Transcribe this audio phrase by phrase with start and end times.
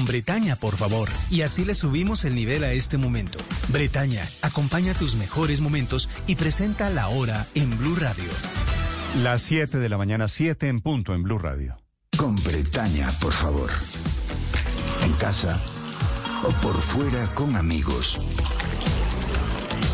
[0.00, 1.10] con Bretaña, por favor.
[1.30, 3.38] Y así le subimos el nivel a este momento.
[3.68, 8.30] Bretaña, acompaña tus mejores momentos y presenta la hora en Blue Radio.
[9.22, 11.76] Las 7 de la mañana, 7 en punto en Blue Radio.
[12.16, 13.68] Con Bretaña, por favor.
[15.04, 15.60] En casa
[16.44, 18.18] o por fuera con amigos.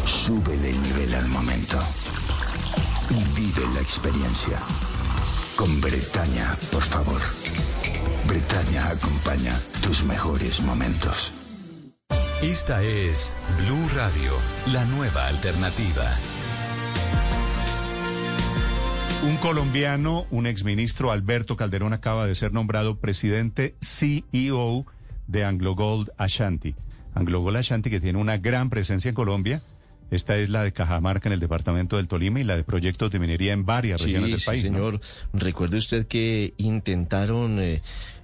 [0.06, 1.80] Súbele el nivel al momento.
[3.10, 4.60] Y vive la experiencia.
[5.56, 7.20] Con Bretaña, por favor.
[8.26, 11.32] Bretaña acompaña tus mejores momentos.
[12.42, 14.32] Esta es Blue Radio,
[14.72, 16.04] la nueva alternativa.
[19.24, 24.86] Un colombiano, un exministro, Alberto Calderón, acaba de ser nombrado presidente CEO
[25.26, 26.74] de Anglo Gold Ashanti.
[27.14, 29.62] Anglo Gold Ashanti que tiene una gran presencia en Colombia.
[30.10, 33.18] Esta es la de Cajamarca en el departamento del Tolima y la de proyectos de
[33.18, 34.62] minería en varias regiones del país.
[34.62, 35.00] Sí, señor.
[35.32, 37.82] Recuerde usted que intentaron eh,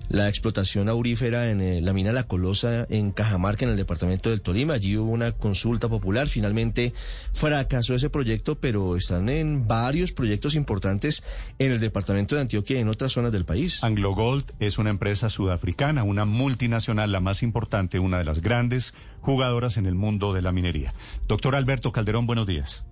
[0.09, 4.43] la explotación aurífera en eh, la mina La Colosa en Cajamarca, en el departamento del
[4.43, 4.75] Tolima.
[4.75, 6.29] Allí hubo una consulta popular.
[6.29, 6.93] Finalmente
[7.33, 11.23] fracasó ese proyecto, pero están en varios proyectos importantes
[11.59, 13.83] en el departamento de Antioquia y en otras zonas del país.
[13.83, 18.95] Anglo Gold es una empresa sudafricana, una multinacional, la más importante, una de las grandes
[19.21, 20.95] jugadoras en el mundo de la minería.
[21.29, 22.85] Doctor Alberto Calderón, buenos días.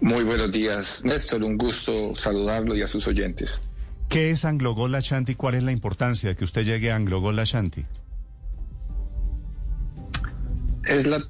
[0.00, 1.42] Muy buenos días, Néstor.
[1.42, 3.60] Un gusto saludarlo y a sus oyentes.
[4.16, 5.34] ¿Qué es Anglogol Ashanti?
[5.34, 7.84] ¿Cuál es la importancia de que usted llegue a Anglogol Ashanti?
[10.86, 11.22] Es la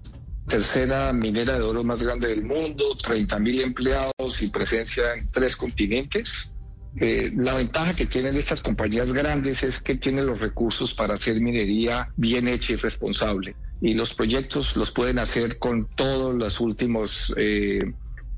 [0.46, 5.56] tercera minera de oro más grande del mundo, 30 mil empleados y presencia en tres
[5.56, 6.52] continentes.
[7.00, 11.40] Eh, la ventaja que tienen estas compañías grandes es que tienen los recursos para hacer
[11.40, 13.56] minería bien hecha y responsable.
[13.80, 17.80] Y los proyectos los pueden hacer con todos los últimos, eh,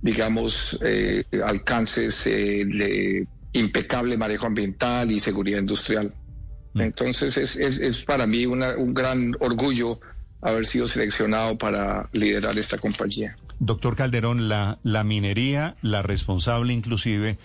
[0.00, 6.14] digamos, eh, alcances de impecable manejo ambiental y seguridad industrial.
[6.74, 6.80] Mm.
[6.80, 10.00] Entonces es, es, para mí un gran orgullo
[10.40, 13.36] haber sido seleccionado para liderar esta compañía.
[13.58, 17.38] Doctor Calderón, la, la minería, la responsable inclusive,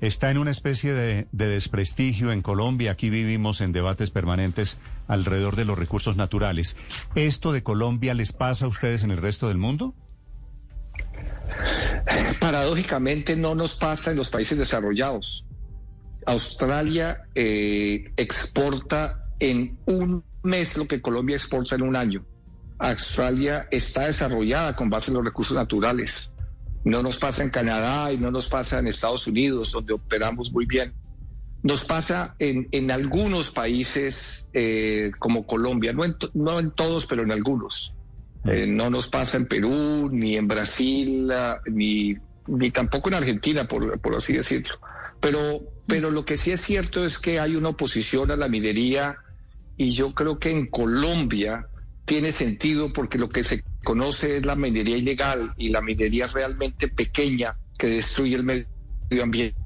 [0.00, 2.92] está en una especie de, de, desprestigio en Colombia.
[2.92, 4.78] Aquí vivimos en debates permanentes
[5.08, 6.76] alrededor de los recursos naturales.
[7.14, 9.94] ¿Esto de Colombia les pasa a ustedes en el resto del mundo?
[12.40, 15.44] Paradójicamente no nos pasa en los países desarrollados.
[16.28, 22.22] Australia eh, exporta en un mes lo que Colombia exporta en un año.
[22.78, 26.30] Australia está desarrollada con base en los recursos naturales.
[26.84, 30.66] No nos pasa en Canadá y no nos pasa en Estados Unidos, donde operamos muy
[30.66, 30.92] bien.
[31.62, 37.22] Nos pasa en, en algunos países eh, como Colombia, no en, no en, todos, pero
[37.22, 37.94] en algunos.
[38.44, 41.32] Eh, no nos pasa en Perú, ni en Brasil,
[41.72, 44.78] ni, ni tampoco en Argentina, por, por así decirlo.
[45.20, 49.16] Pero pero lo que sí es cierto es que hay una oposición a la minería
[49.78, 51.66] y yo creo que en Colombia
[52.04, 56.88] tiene sentido porque lo que se conoce es la minería ilegal y la minería realmente
[56.88, 59.56] pequeña que destruye el medio ambiente.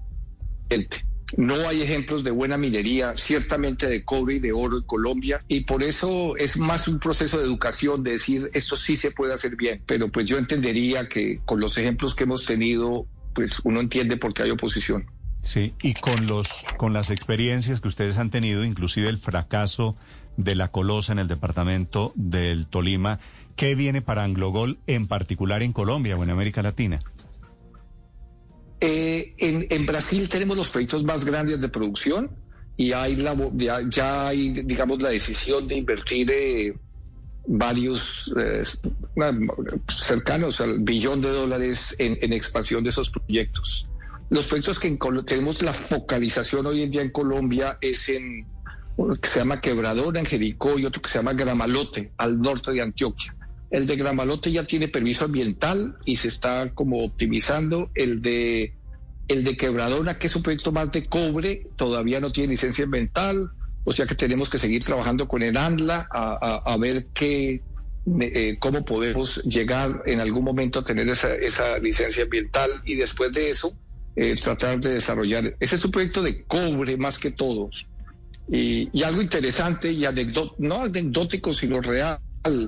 [1.37, 5.65] No hay ejemplos de buena minería, ciertamente de cobre y de oro en Colombia, y
[5.65, 9.57] por eso es más un proceso de educación, de decir esto sí se puede hacer
[9.57, 14.19] bien, pero pues yo entendería que con los ejemplos que hemos tenido, pues uno entiende
[14.19, 15.05] por qué hay oposición.
[15.43, 19.97] Sí, y con los con las experiencias que ustedes han tenido, inclusive el fracaso
[20.37, 23.19] de la Colosa en el departamento del Tolima,
[23.57, 27.03] ¿qué viene para Anglogol en particular en Colombia o en América Latina?
[28.81, 32.31] Eh, en, Brasil tenemos los proyectos más grandes de producción
[32.77, 36.75] y hay la, ya, hay, digamos, la decisión de invertir eh,
[37.47, 38.63] varios eh,
[39.97, 43.89] cercanos al billón de dólares en expansión de esos proyectos.
[44.33, 48.47] Los proyectos que tenemos la focalización hoy en día en Colombia es en
[48.97, 52.73] uno que se llama Quebradora en Jericó y otro que se llama Gramalote al norte
[52.73, 53.37] de Antioquia.
[53.71, 57.91] El de Gramalote ya tiene permiso ambiental y se está como optimizando.
[57.95, 58.73] El de
[59.29, 63.51] el de Quebradora, que es un proyecto más de cobre, todavía no tiene licencia ambiental,
[63.85, 67.61] o sea que tenemos que seguir trabajando con el ANLA a, ver qué,
[68.19, 73.31] eh, cómo podemos llegar en algún momento a tener esa, esa licencia ambiental y después
[73.33, 73.77] de eso
[74.15, 75.57] eh, tratar de desarrollar.
[75.59, 77.87] Ese es un proyecto de cobre más que todos.
[78.49, 82.19] Y, algo interesante y anecdótico, no anecdótico, sino real,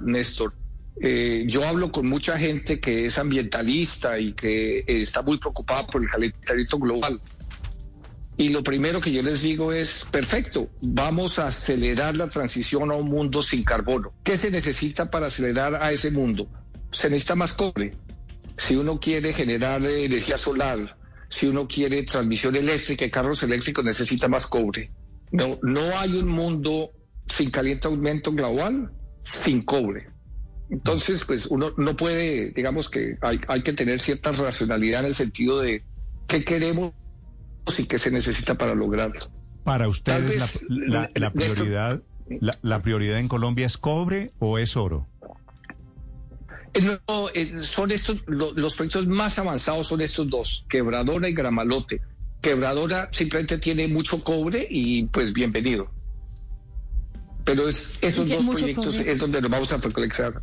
[0.04, 0.54] Néstor.
[1.00, 5.86] Eh, yo hablo con mucha gente que es ambientalista y que eh, está muy preocupada
[5.86, 7.20] por el calentamiento global.
[8.36, 12.94] Y lo primero que yo les digo es, perfecto, vamos a acelerar la transición a
[12.94, 14.12] un mundo sin carbono.
[14.24, 16.48] ¿Qué se necesita para acelerar a ese mundo?
[16.92, 17.92] Se necesita más cobre.
[18.56, 20.96] Si uno quiere generar energía solar,
[21.34, 24.92] si uno quiere transmisión eléctrica y carros eléctricos necesita más cobre.
[25.32, 26.92] No, no hay un mundo
[27.26, 28.92] sin calentamiento global,
[29.24, 30.06] sin cobre.
[30.70, 35.16] Entonces, pues uno no puede, digamos que hay, hay que tener cierta racionalidad en el
[35.16, 35.82] sentido de
[36.28, 36.92] qué queremos
[37.76, 39.28] y qué se necesita para lograrlo.
[39.64, 45.08] Para ustedes vez, la, prioridad, la, la prioridad en Colombia es cobre o es oro?
[46.74, 51.32] Eh, No, eh, son estos, lo- los proyectos más avanzados son estos dos, Quebradora y
[51.34, 52.00] Gramalote.
[52.42, 55.90] Quebradora simplemente tiene mucho cobre y pues bienvenido.
[57.44, 59.12] Pero es, esos dos ¿Mucho proyectos cobre?
[59.12, 60.42] es donde nos vamos a recolectar.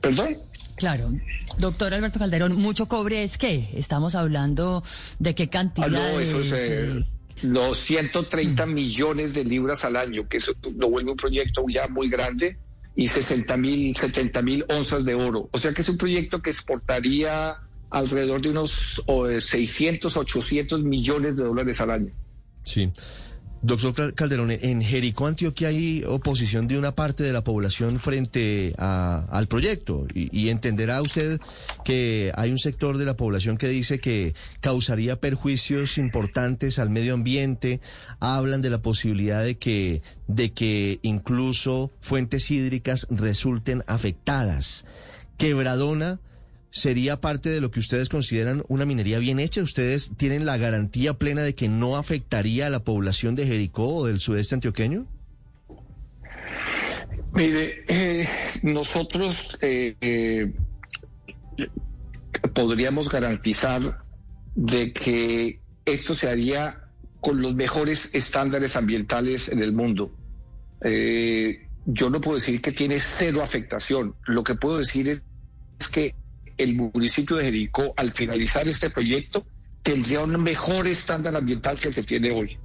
[0.00, 0.38] ¿Perdón?
[0.76, 1.12] Claro.
[1.58, 3.70] Doctor Alberto Calderón, ¿mucho cobre es qué?
[3.74, 4.82] Estamos hablando
[5.18, 5.88] de qué Ah, cantidad.
[5.88, 7.04] no, eso es eh,
[7.42, 12.08] los 130 millones de libras al año, que eso lo vuelve un proyecto ya muy
[12.08, 12.58] grande,
[12.94, 15.48] y 60 mil, 70 mil onzas de oro.
[15.52, 17.56] O sea que es un proyecto que exportaría
[17.90, 22.12] alrededor de unos oh, eh, 600, 800 millones de dólares al año.
[22.64, 22.90] Sí.
[23.64, 28.74] Doctor Cal- Calderón, en Jericó, Antioquia, hay oposición de una parte de la población frente
[28.76, 30.04] a- al proyecto.
[30.12, 31.40] Y, y entenderá usted
[31.84, 37.14] que hay un sector de la población que dice que causaría perjuicios importantes al medio
[37.14, 37.80] ambiente.
[38.18, 44.84] Hablan de la posibilidad de que, de que incluso fuentes hídricas resulten afectadas.
[45.38, 46.18] Quebradona
[46.72, 49.62] sería parte de lo que ustedes consideran una minería bien hecha.
[49.62, 54.06] ¿Ustedes tienen la garantía plena de que no afectaría a la población de Jericó o
[54.06, 55.06] del sudeste antioqueño?
[57.34, 58.26] Mire, eh,
[58.62, 60.52] nosotros eh, eh,
[62.54, 64.02] podríamos garantizar
[64.54, 66.88] de que esto se haría
[67.20, 70.10] con los mejores estándares ambientales en el mundo.
[71.84, 74.14] Yo no puedo decir que tiene cero afectación.
[74.26, 75.22] Lo que puedo decir
[75.78, 76.14] es que
[76.62, 79.46] el municipio de Jericó, al finalizar este proyecto,
[79.82, 82.58] tendría un mejor estándar ambiental que el que tiene hoy.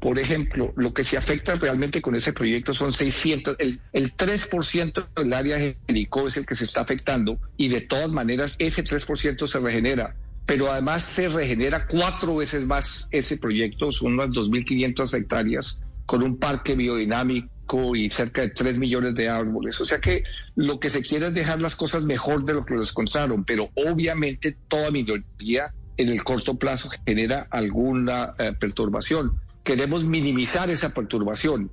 [0.00, 5.08] Por ejemplo, lo que se afecta realmente con ese proyecto son 600, el, el 3%
[5.14, 8.82] del área de Jericó es el que se está afectando y de todas maneras ese
[8.82, 10.16] 3% se regenera,
[10.46, 16.38] pero además se regenera cuatro veces más ese proyecto, son unas 2.500 hectáreas con un
[16.38, 17.50] parque biodinámico
[17.94, 19.80] y cerca de 3 millones de árboles.
[19.80, 20.24] O sea que
[20.56, 23.70] lo que se quiere es dejar las cosas mejor de lo que los encontraron, pero
[23.74, 29.38] obviamente toda minoría en el corto plazo genera alguna eh, perturbación.
[29.62, 31.70] Queremos minimizar esa perturbación.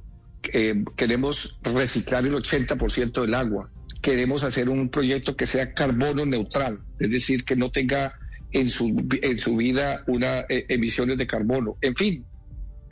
[0.54, 3.70] Eh, queremos reciclar el 80% del agua.
[4.02, 8.14] Queremos hacer un proyecto que sea carbono neutral, es decir, que no tenga
[8.52, 11.78] en su, en su vida una eh, emisiones de carbono.
[11.82, 12.26] En fin,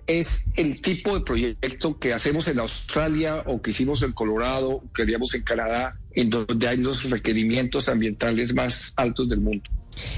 [0.08, 5.02] es el tipo de proyecto que hacemos en Australia o que hicimos en Colorado, que
[5.02, 9.70] haríamos en Canadá, en donde hay los requerimientos ambientales más altos del mundo.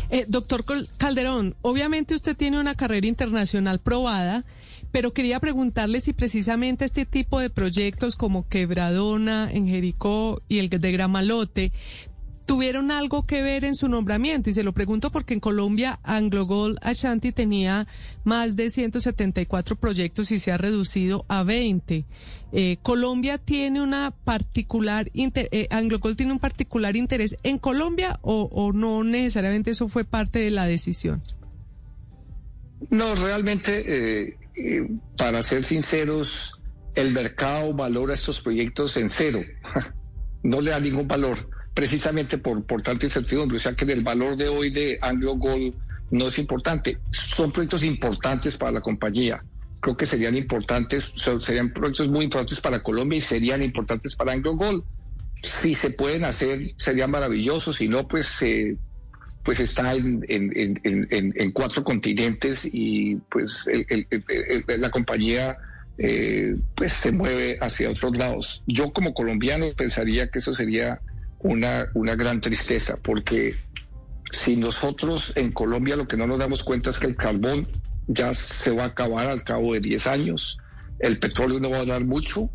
[0.09, 0.65] Eh, doctor
[0.97, 4.43] Calderón, obviamente usted tiene una carrera internacional probada,
[4.91, 10.69] pero quería preguntarle si precisamente este tipo de proyectos como Quebradona en Jericó y el
[10.69, 11.71] de Gramalote
[12.47, 14.49] tuvieron algo que ver en su nombramiento.
[14.49, 17.87] Y se lo pregunto porque en Colombia Anglo Gold Ashanti tenía
[18.23, 22.05] más de 174 proyectos y se ha reducido a 20.
[22.53, 28.49] Eh, Colombia tiene una particular, eh, Anglo Gold tiene un particular interés en Colombia o,
[28.51, 31.21] o no necesariamente eso fue parte de la decisión.
[32.89, 36.61] No, realmente, eh, eh, para ser sinceros,
[36.95, 39.41] el mercado valora estos proyectos en cero.
[40.43, 43.57] No le da ningún valor, precisamente por, por tanta incertidumbre.
[43.57, 45.75] O sea que el valor de hoy de Anglo Gold
[46.09, 46.97] no es importante.
[47.11, 49.43] Son proyectos importantes para la compañía.
[49.79, 54.55] Creo que serían importantes, serían proyectos muy importantes para Colombia y serían importantes para Anglo
[54.55, 54.83] Gold.
[55.43, 57.71] Si se pueden hacer, sería maravilloso.
[57.71, 58.75] Si no, pues eh,
[59.43, 60.51] pues está en, en-
[61.11, 65.59] en- cuatro continentes y pues el- la compañía
[65.99, 68.63] eh, pues se mueve hacia otros lados.
[68.65, 71.03] Yo como colombiano pensaría que eso sería
[71.47, 73.55] una, una gran tristeza porque
[74.31, 77.67] si nosotros en Colombia lo que no nos damos cuenta es que el carbón
[78.07, 80.57] ya se va a acabar al cabo de 10 años,
[80.99, 82.49] el petróleo no va a dar mucho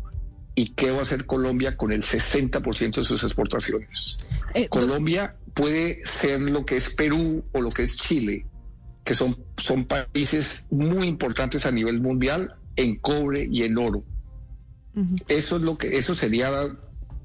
[0.55, 4.17] y qué va a hacer Colombia con el 60% de sus exportaciones.
[4.53, 8.45] Eh, Colombia puede ser lo que es Perú o lo que es Chile,
[9.03, 14.03] que son, son países muy importantes a nivel mundial en cobre y en oro.
[15.27, 16.51] Eso es lo que, eso sería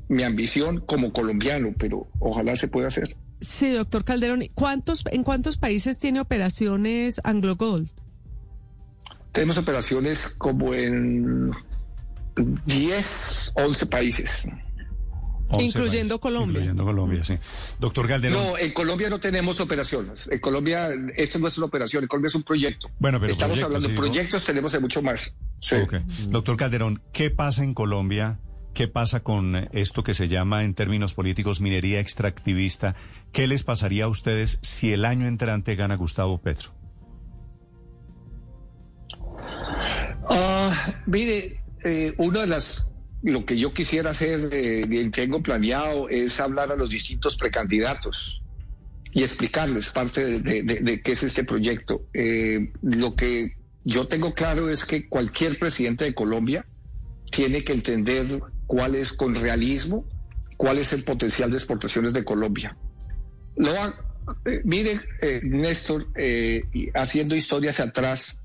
[0.08, 3.16] mi ambición como colombiano, pero ojalá se pueda hacer.
[3.40, 7.90] Sí, doctor Calderón, ¿cuántos, ¿en cuántos países tiene operaciones Anglo Gold?
[9.32, 11.52] Tenemos operaciones como en
[12.66, 14.42] 10, 11 países.
[15.50, 16.60] 11 Incluyendo Colombia.
[16.60, 17.38] Incluyendo Colombia, sí.
[17.78, 18.42] Doctor Calderón.
[18.42, 20.28] No, en Colombia no tenemos operaciones.
[20.30, 22.90] En Colombia, eso no es una operación, en Colombia es un proyecto.
[22.98, 24.00] Bueno, pero Estamos hablando de sí, ¿no?
[24.00, 25.34] proyectos, tenemos de mucho más.
[25.60, 25.76] Sí.
[26.28, 28.40] Doctor Calderón, ¿qué pasa en Colombia?
[28.74, 32.94] ¿Qué pasa con esto que se llama en términos políticos minería extractivista?
[33.32, 36.70] ¿Qué les pasaría a ustedes si el año entrante gana Gustavo Petro?
[40.30, 42.88] Ah, mire, eh, uno de las
[43.22, 48.42] lo que yo quisiera hacer, eh, tengo planeado, es hablar a los distintos precandidatos
[49.12, 52.06] y explicarles parte de, qué es este proyecto.
[52.12, 56.66] Eh, lo que yo tengo claro es que cualquier presidente de Colombia
[57.30, 60.06] tiene que entender cuál es con realismo,
[60.56, 62.76] cuál es el potencial de exportaciones de Colombia.
[63.56, 66.06] Lo, eh, miren, eh, Néstor,
[66.94, 68.40] haciendo historia hacia atrás,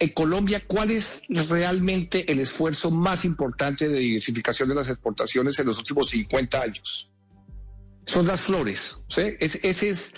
[0.00, 5.66] en Colombia, ¿cuál es realmente el esfuerzo más importante de diversificación de las exportaciones en
[5.66, 7.10] los últimos 50 años?
[8.06, 8.96] Son las flores.
[9.16, 10.14] ese, es,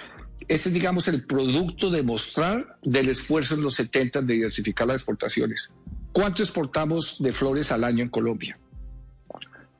[0.48, 5.70] ese digamos, el producto de mostrar del esfuerzo en los 70 de diversificar las exportaciones.
[6.12, 8.58] ¿Cuánto exportamos de flores al año en Colombia?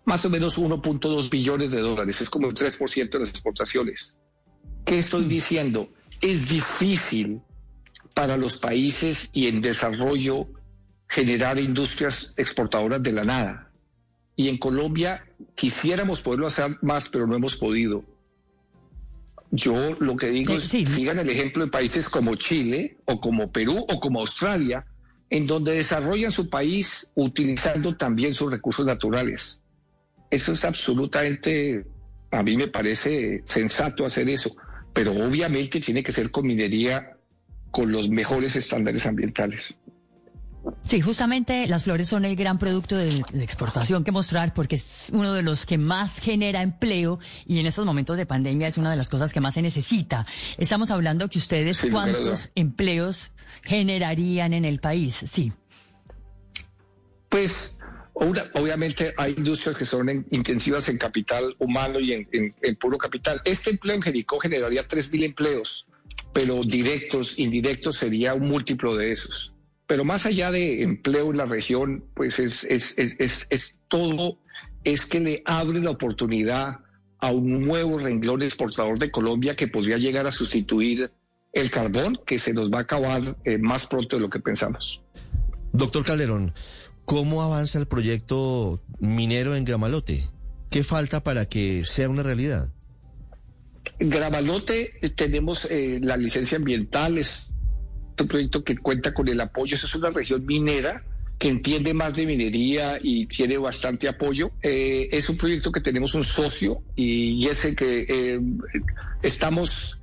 [0.05, 4.17] Más o menos 1.2 billones de dólares, es como el 3% de las exportaciones.
[4.85, 5.89] ¿Qué estoy diciendo?
[6.21, 7.41] Es difícil
[8.15, 10.49] para los países y en desarrollo
[11.09, 13.73] generar industrias exportadoras de la nada.
[14.37, 18.05] Y en Colombia quisiéramos poderlo hacer más, pero no hemos podido.
[19.51, 23.85] Yo lo que digo es, sigan el ejemplo de países como Chile o como Perú
[23.89, 24.87] o como Australia,
[25.31, 29.61] en donde desarrollan su país utilizando también sus recursos naturales.
[30.29, 31.87] Eso es absolutamente,
[32.33, 34.55] a mí me parece sensato hacer eso,
[34.93, 37.17] pero obviamente tiene que ser con minería
[37.71, 39.77] con los mejores estándares ambientales.
[40.85, 45.33] Sí, justamente las flores son el gran producto de, exportación que mostrar porque es uno
[45.33, 48.97] de los que más genera empleo y en estos momentos de pandemia es una de
[48.97, 50.27] las cosas que más se necesita.
[50.59, 53.31] Estamos hablando que ustedes cuántos empleos
[53.63, 55.53] generarían en el país, sí.
[57.29, 57.79] Pues
[58.13, 63.41] obviamente hay industrias que son intensivas en capital humano y en, puro capital.
[63.45, 65.87] Este empleo en Jericó generaría 3.000 empleos
[66.33, 69.53] pero directos, indirectos sería un múltiplo de esos.
[69.87, 74.39] Pero más allá de empleo en la región, pues es, es, es, es todo,
[74.85, 76.79] es que le abre la oportunidad
[77.19, 81.11] a un nuevo renglón exportador de Colombia que podría llegar a sustituir
[81.53, 85.03] el carbón, que se nos va a acabar eh, más pronto de lo que pensamos.
[85.73, 86.55] Doctor Calderón,
[87.05, 90.29] ¿cómo avanza el proyecto minero en Gramalote?
[90.71, 92.69] ¿Qué falta para que sea una realidad?
[93.99, 97.51] Gravalote eh, tenemos eh, la licencia ambiental, es
[98.21, 101.05] un proyecto que cuenta con el apoyo, es una región minera
[101.41, 104.53] que entiende más de minería y tiene bastante apoyo.
[104.63, 108.39] Eh, es un proyecto que tenemos un socio y, es el que
[109.23, 110.01] estamos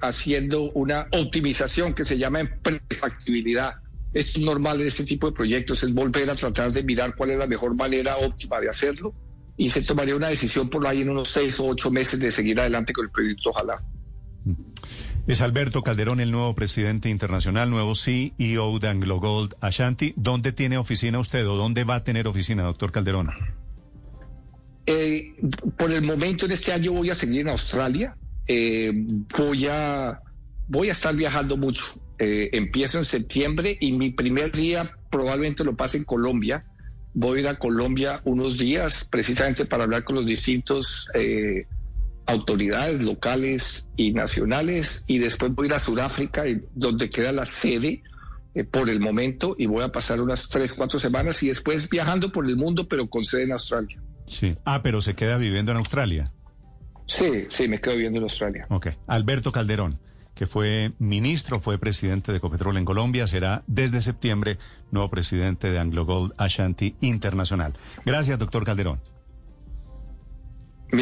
[0.00, 3.74] haciendo una optimización que se llama prefactibilidad.
[4.14, 7.38] Es normal en este tipo de proyectos, es volver a tratar de mirar cuál es
[7.38, 9.14] la mejor manera óptima de hacerlo
[9.60, 12.58] y se tomaría una decisión por ahí en unos seis o ocho meses de seguir
[12.58, 13.82] adelante con el proyecto, ojalá.
[15.26, 20.12] Es Alberto Calderón, el nuevo presidente internacional, nuevo CEO de Anglo Gold Ashanti.
[20.16, 23.30] ¿Dónde tiene oficina usted o dónde va a tener oficina, doctor Calderón?
[24.86, 25.34] Eh,
[25.76, 28.16] por el momento, en este año voy a seguir en Australia.
[28.46, 30.20] Eh, voy, a,
[30.66, 31.84] voy a estar viajando mucho.
[32.18, 36.64] Eh, empiezo en septiembre y mi primer día probablemente lo pase en Colombia
[37.12, 41.08] voy a ir a Colombia unos días precisamente para hablar con los distintos
[42.30, 46.44] autoridades locales y nacionales y después voy a ir a Sudáfrica,
[46.74, 48.02] donde queda la sede
[48.54, 52.32] eh, por el momento y voy a pasar unas tres, cuatro semanas y después viajando
[52.32, 54.00] por el mundo pero con sede en Australia.
[54.26, 54.56] Sí.
[54.64, 56.32] Ah, pero se queda viviendo en Australia.
[57.06, 58.66] Sí, sí, me quedo viviendo en Australia.
[58.70, 58.88] Ok.
[59.06, 59.98] Alberto Calderón
[60.40, 64.56] que fue ministro, fue presidente de Ecopetrol en Colombia, será desde septiembre
[64.90, 67.74] nuevo presidente de Anglo Gold Ashanti Internacional.
[68.06, 69.02] Gracias, doctor Calderón.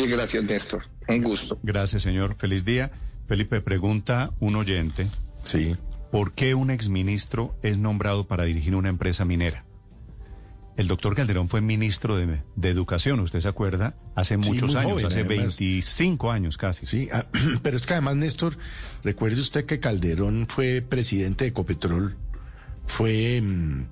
[0.08, 0.84] Mil gracias, Néstor.
[1.06, 1.58] Un gusto.
[1.62, 2.36] Gracias, señor.
[2.38, 2.90] Feliz día.
[3.26, 5.06] Felipe, pregunta un oyente.
[5.44, 5.76] Sí.
[6.10, 9.66] ¿Por qué un exministro es nombrado para dirigir una empresa minera?
[10.78, 13.96] El doctor Calderón fue ministro de, Educación, ¿usted se acuerda?
[14.14, 16.86] Hace muchos años, hace 25 años casi.
[16.86, 17.26] Sí, ah,
[17.62, 18.56] pero es que además, Néstor,
[19.04, 22.16] recuerde usted que Calderón fue presidente de Ecopetrol,
[22.86, 23.86] fue mm,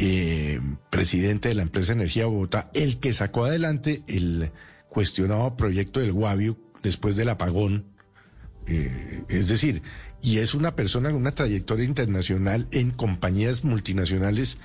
[0.00, 0.60] eh,
[0.90, 4.50] presidente de la empresa Energía Bogotá, el que sacó adelante el
[4.96, 7.84] cuestionado proyecto del Guavio después del apagón.
[8.66, 9.82] Eh, es decir,
[10.22, 14.56] y es una persona con una trayectoria internacional en compañías multinacionales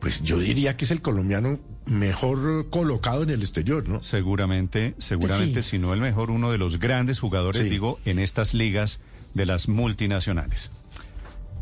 [0.00, 4.00] pues yo diría que es el colombiano mejor colocado en el exterior, ¿no?
[4.00, 9.00] Seguramente, seguramente, si no el mejor, uno de los grandes jugadores, digo, en estas ligas
[9.34, 10.70] de las multinacionales.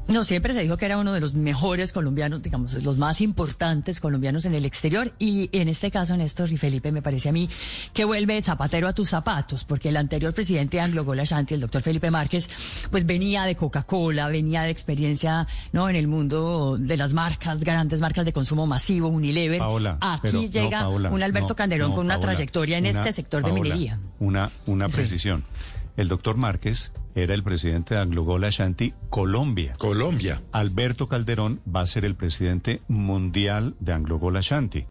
[0.09, 3.99] No, siempre se dijo que era uno de los mejores colombianos, digamos, los más importantes
[4.01, 5.13] colombianos en el exterior.
[5.19, 7.51] Y en este caso, Néstor y Felipe, me parece a mí
[7.93, 11.61] que vuelve zapatero a tus zapatos, porque el anterior presidente de Anglo Gold Ashanti, el
[11.61, 12.49] doctor Felipe Márquez,
[12.91, 18.01] pues venía de Coca-Cola, venía de experiencia no en el mundo de las marcas, grandes
[18.01, 19.59] marcas de consumo masivo, Unilever.
[19.59, 22.87] Paola, Aquí no, llega Paola, un Alberto no, Calderón no, con una Paola, trayectoria en
[22.87, 23.99] una- este sector de minería.
[24.21, 25.19] Una, una Sí.
[25.97, 29.75] El doctor Márquez era el presidente de Anglogol Ashanti Colombia.
[29.79, 30.43] Colombia.
[30.53, 34.85] Alberto Calderón va a ser el presidente mundial de Anglogol Ashanti.